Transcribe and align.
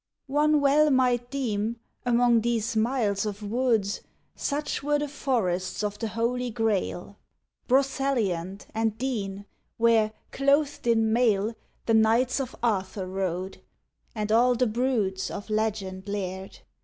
One 0.25 0.61
well 0.61 0.89
might 0.89 1.29
deem, 1.29 1.79
among 2.07 2.41
these 2.41 2.75
miles 2.75 3.23
of 3.23 3.43
woods, 3.43 4.01
Such 4.35 4.81
were 4.81 4.97
the 4.97 5.07
Forests 5.07 5.83
of 5.83 5.99
the 5.99 6.07
Holy 6.07 6.49
Grail, 6.49 7.17
Broceliand 7.67 8.65
and 8.73 8.97
Dean; 8.97 9.45
where, 9.77 10.11
clothed 10.31 10.87
in 10.87 11.13
mail, 11.13 11.53
The 11.85 11.93
Knights 11.93 12.39
of 12.39 12.55
Arthur 12.63 13.05
rode, 13.05 13.61
and 14.15 14.31
all 14.31 14.55
the 14.55 14.65
broods 14.65 15.29
Of 15.29 15.51
legend 15.51 16.07
laired. 16.07 16.61